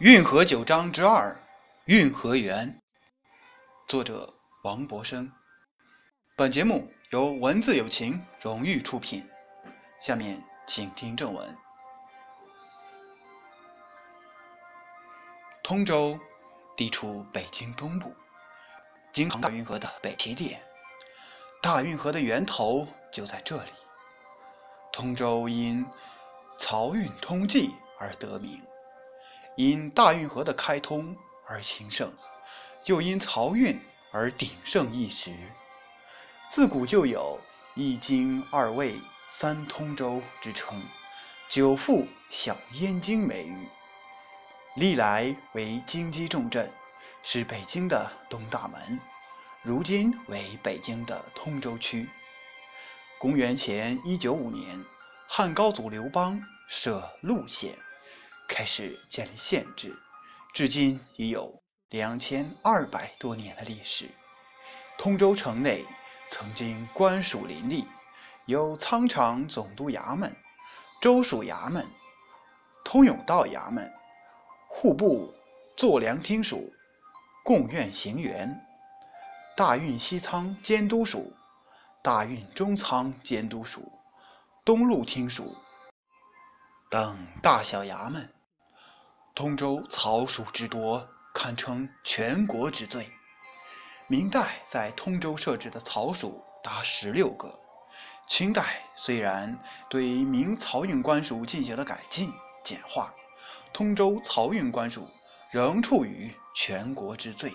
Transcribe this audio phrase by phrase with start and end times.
[0.00, 1.36] 运河九章之二，
[1.86, 2.80] 运河园。
[3.88, 4.32] 作者
[4.62, 5.32] 王博生。
[6.36, 9.28] 本节目由文字有情荣誉出品。
[10.00, 11.58] 下面请听正文。
[15.64, 16.16] 通州
[16.76, 18.14] 地处北京东部，
[19.12, 20.62] 京杭大运河的北起点，
[21.60, 23.72] 大运河的源头就在这里。
[24.92, 25.84] 通州因
[26.56, 28.64] 漕运通济而得名。
[29.58, 32.12] 因大运河的开通而兴盛，
[32.84, 33.76] 又因漕运
[34.12, 35.32] 而鼎盛一时。
[36.48, 37.40] 自古就有
[37.74, 38.94] “一京二卫
[39.28, 40.80] 三通州”之称
[41.50, 43.68] ，“久负小燕京”美誉，
[44.76, 46.72] 历来为京畿重镇，
[47.24, 49.00] 是北京的东大门。
[49.64, 52.08] 如今为北京的通州区。
[53.18, 54.84] 公元前一九五年，
[55.26, 57.76] 汉高祖刘邦设陆县。
[58.48, 59.94] 开始建立县制，
[60.52, 64.10] 至今已有两千二百多年的历史。
[64.96, 65.84] 通州城内
[66.28, 67.86] 曾经官署林立，
[68.46, 70.34] 有仓场总督衙门、
[71.00, 71.86] 州署衙门、
[72.84, 73.88] 通甬道衙门、
[74.66, 75.32] 户部
[75.76, 76.72] 作粮厅署、
[77.44, 78.58] 贡院行辕、
[79.56, 81.32] 大运西仓监督署、
[82.02, 83.92] 大运中仓监督署、
[84.64, 85.54] 东路厅署
[86.90, 88.28] 等大小衙门。
[89.38, 93.08] 通州曹署之多，堪称全国之最。
[94.08, 97.56] 明代在通州设置的曹署达十六个。
[98.26, 99.56] 清代虽然
[99.88, 102.32] 对明漕运官署进行了改进
[102.64, 103.14] 简化，
[103.72, 105.08] 通州漕运官署
[105.52, 107.52] 仍处于全国之最。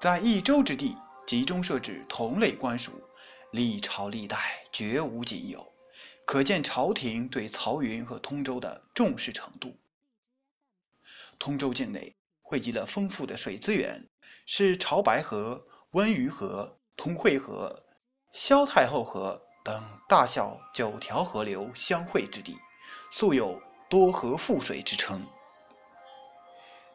[0.00, 3.02] 在一州之地集中设置同类官署，
[3.50, 4.38] 历朝历代
[4.72, 5.74] 绝无仅有，
[6.24, 9.76] 可见朝廷对漕运和通州的重视程度。
[11.38, 14.08] 通州境内汇集了丰富的水资源，
[14.46, 17.84] 是潮白河、温榆河、通惠河、
[18.32, 22.56] 萧太后河等大小九条河流相汇之地，
[23.10, 23.60] 素有
[23.90, 25.26] “多河富水”之称。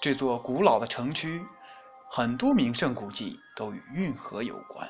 [0.00, 1.44] 这座古老的城区，
[2.10, 4.88] 很多名胜古迹都与运河有关：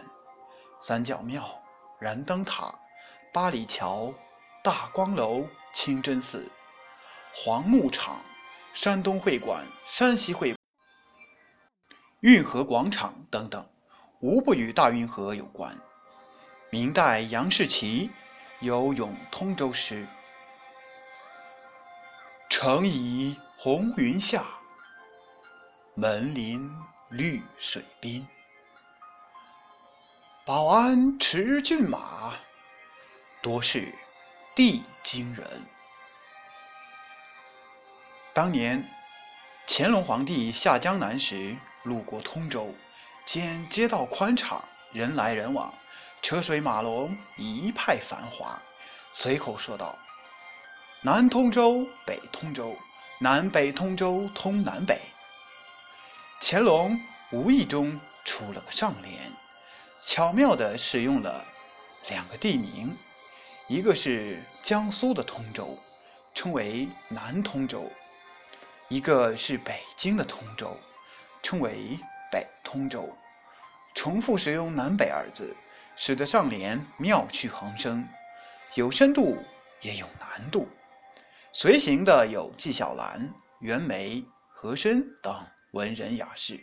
[0.81, 1.63] 三角庙、
[1.99, 2.75] 燃灯塔、
[3.33, 4.13] 八里桥、
[4.65, 6.51] 大光楼、清真寺、
[7.35, 8.21] 黄牧场。
[8.73, 10.57] 山东会馆、山西会、
[12.21, 13.69] 运河广场等等，
[14.21, 15.79] 无不与大运河有关。
[16.71, 18.11] 明代杨士奇
[18.61, 20.05] 有《咏通州诗》
[22.49, 24.47] ：“城倚红云下，
[25.95, 26.75] 门临
[27.11, 28.27] 绿水滨。
[30.47, 32.33] 保安持骏马，
[33.43, 33.95] 多是
[34.57, 35.47] 地京人。”
[38.35, 38.83] 当年，
[39.67, 42.75] 乾隆皇帝下江南时路过通州，
[43.27, 45.75] 见街道宽敞，人来人往，
[46.23, 48.59] 车水马龙，一派繁华，
[49.13, 49.99] 随口说道
[51.05, 52.75] ：“南通州，北通州，
[53.21, 54.99] 南北通州通南北。”
[56.41, 56.99] 乾隆
[57.33, 59.15] 无意中出了个上联，
[60.01, 61.45] 巧妙地使用了
[62.09, 62.97] 两个地名，
[63.69, 65.79] 一个是江苏的通州，
[66.33, 67.93] 称为南通州。
[68.93, 70.79] 一个是北京的通州，
[71.43, 71.99] 称为
[72.31, 73.09] 北通州，
[73.95, 75.57] 重复使用“南北”二字，
[75.97, 78.07] 使得上联妙趣横生，
[78.75, 79.43] 有深度
[79.81, 80.69] 也有难度。
[81.55, 86.63] 随行的有纪晓岚、袁枚、和珅等文人雅士。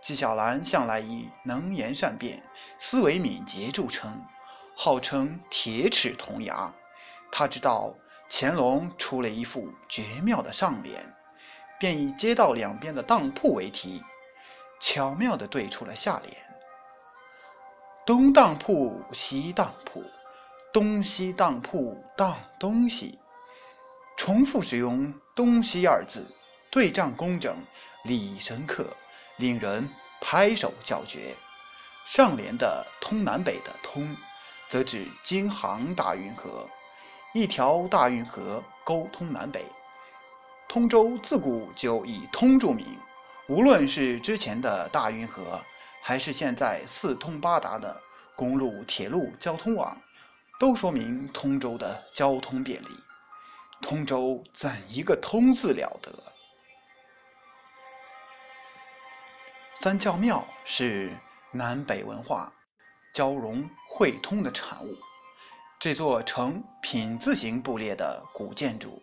[0.00, 2.40] 纪晓岚向来以能言善辩、
[2.78, 4.24] 思维敏捷著称，
[4.76, 6.72] 号称“铁齿铜牙”。
[7.32, 7.98] 他知道
[8.30, 11.17] 乾隆出了一副绝妙的上联。
[11.78, 14.02] 便以街道两边的当铺为题，
[14.80, 16.34] 巧妙地对出了下联
[18.04, 20.02] ：“东当铺，西当铺，
[20.72, 23.18] 东西当铺当东西。”
[24.18, 26.26] 重复使用“东西”二字，
[26.70, 27.56] 对仗工整，
[28.02, 28.84] 立意深刻，
[29.36, 29.88] 令人
[30.20, 31.36] 拍手叫绝。
[32.04, 34.16] 上联的“通南北”的“通”，
[34.68, 36.68] 则指京杭大运河，
[37.34, 39.64] 一条大运河沟通南北。
[40.68, 42.86] 通州自古就以通著名，
[43.48, 45.58] 无论是之前的大运河，
[46.02, 47.98] 还是现在四通八达的
[48.36, 49.98] 公路、铁路交通网，
[50.60, 52.88] 都说明通州的交通便利。
[53.80, 56.12] 通州怎一个“通”字了得！
[59.74, 61.16] 三教庙是
[61.50, 62.52] 南北文化
[63.14, 64.94] 交融汇通的产物。
[65.78, 69.00] 这座呈品字形布列的古建筑，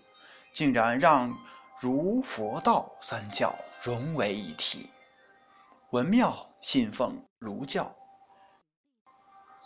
[0.55, 1.37] 竟然让
[1.81, 4.89] 儒、佛、道三教融为一体。
[5.89, 7.93] 文庙信奉儒教，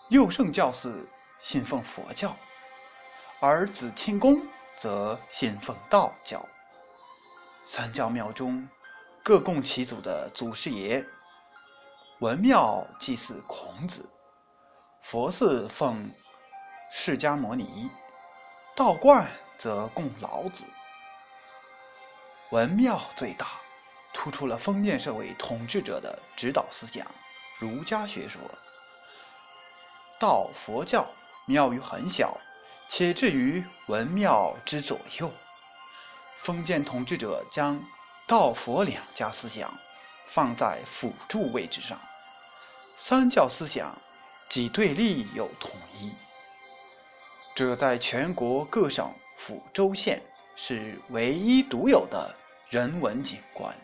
[0.08, 1.08] 六圣教寺
[1.40, 2.36] 信奉佛教，
[3.40, 4.42] 而紫清宫
[4.76, 6.44] 则信奉道教。
[7.64, 8.68] 三教庙中
[9.24, 11.06] 各供其祖的祖师爷。
[12.18, 14.10] 文庙祭祀孔子，
[15.04, 16.12] 佛寺奉
[16.92, 17.92] 释迦牟尼，
[18.76, 20.66] 道观则供老子。
[22.52, 23.48] 文庙最大。
[24.12, 27.06] 突出了封建社会统治者的指导思想，
[27.60, 28.42] 儒家学说。
[30.20, 31.08] 道佛教
[31.46, 32.36] 庙宇很小，
[32.90, 35.32] 且置于文庙之左右。
[36.38, 37.82] 封建统治者将
[38.28, 39.72] 道佛两家思想
[40.26, 42.00] 放在辅助位置上，
[42.98, 43.96] 三教思想
[44.50, 46.14] 既对立又统一。
[47.56, 50.22] 这在全国各省府州县
[50.56, 52.36] 是唯一独有的
[52.70, 53.76] 人文景观。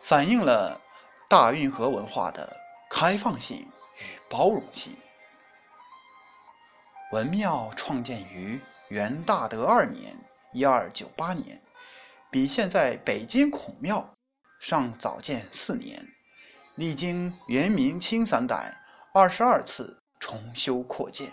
[0.00, 0.80] 反映了
[1.28, 2.56] 大运河文化的
[2.88, 3.58] 开放性
[3.98, 4.96] 与包容性。
[7.12, 10.16] 文庙创建于元大德二年
[10.52, 11.60] （一二九八年），
[12.30, 14.14] 比现在北京孔庙
[14.60, 16.06] 尚早建四年，
[16.76, 18.80] 历经元、明、清三代
[19.12, 21.30] 二十二次重修扩建，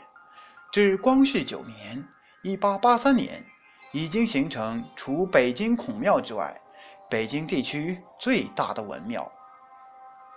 [0.71, 2.07] 至光绪九年
[2.41, 3.45] （一八八三年），
[3.93, 6.61] 已经形成除北京孔庙之外。
[7.07, 9.31] 北京地区最大的文庙，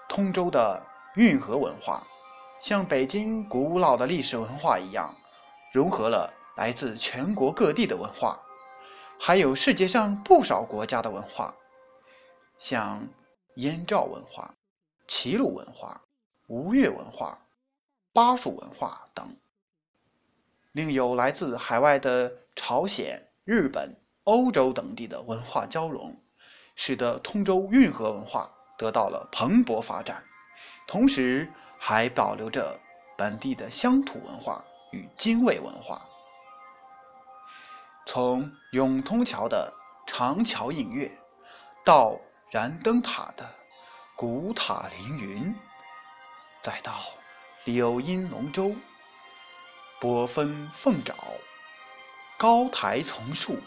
[0.07, 0.83] 通州的
[1.15, 2.07] 运河文化，
[2.61, 5.15] 像北京古老的历史文化一样，
[5.73, 8.39] 融合了来自全国各地的文化，
[9.19, 11.55] 还有世界上不少国家的文化，
[12.59, 13.09] 像
[13.55, 14.55] 燕赵文化、
[15.07, 16.03] 齐鲁文化、
[16.49, 17.47] 吴越文化、
[18.13, 19.35] 巴蜀文化等，
[20.73, 26.15] 另有来自海外的朝鲜、日本、欧洲等地的文化交融。
[26.81, 28.49] 使得通州运河文化
[28.79, 30.23] 得到了蓬勃发展，
[30.87, 32.79] 同时还保留着
[33.17, 36.01] 本地的乡土文化与精卫文化。
[38.07, 39.75] 从永通桥的
[40.07, 41.11] 长桥映月，
[41.85, 42.17] 到
[42.49, 43.45] 燃灯塔的
[44.15, 45.55] 古塔凌云，
[46.63, 46.95] 再到
[47.65, 48.73] 柳荫龙舟、
[50.01, 51.13] 波峰凤爪、
[52.39, 53.59] 高台丛树、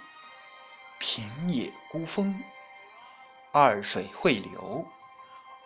[0.97, 2.41] 平野孤峰。
[3.53, 4.85] 二水汇流，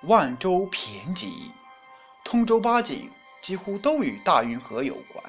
[0.01, 1.51] 万州骈集，
[2.23, 3.11] 通州八景
[3.43, 5.23] 几乎都与大运河有关。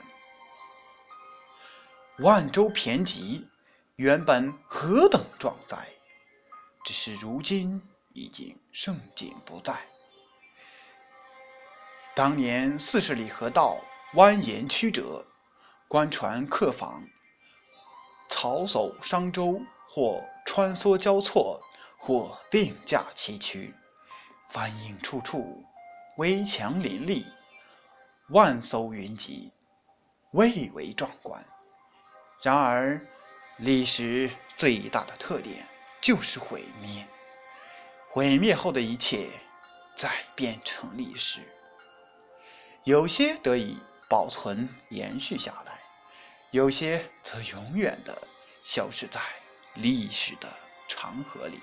[2.21, 3.47] 万州骈集
[3.97, 5.87] 原本何等壮哉，
[6.83, 7.83] 只是如今
[8.15, 9.77] 已经盛景不再。
[12.15, 13.77] 当年四十里河道
[14.15, 15.27] 蜿蜒曲折，
[15.89, 17.07] 官船客舫，
[18.31, 21.61] 草叟商舟，或穿梭交错。
[22.07, 23.75] 或并驾齐驱，
[24.49, 25.65] 帆影处处，
[26.19, 27.27] 危墙林立，
[28.29, 29.51] 万艘云集，
[30.31, 31.45] 蔚为壮观。
[32.41, 33.05] 然而，
[33.57, 35.67] 历史最大的特点
[36.01, 37.05] 就是毁灭。
[38.13, 39.29] 毁灭后的一切，
[39.97, 41.41] 再变成历史。
[42.85, 43.77] 有些得以
[44.09, 45.81] 保存延续下来，
[46.53, 48.17] 有些则永远的
[48.65, 49.21] 消失在
[49.75, 50.49] 历史的
[50.87, 51.59] 长河里。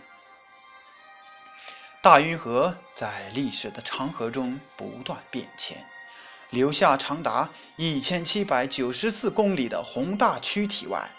[2.04, 5.86] 大运河在历史的长河中不断变迁，
[6.50, 11.10] 留下长达一千七百九十四公里的宏大躯体外，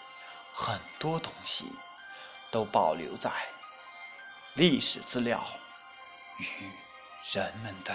[0.53, 1.65] 很多东西
[2.51, 3.31] 都保留在
[4.53, 5.43] 历史资料
[6.37, 6.45] 与
[7.31, 7.91] 人们的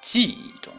[0.00, 0.72] 记忆中。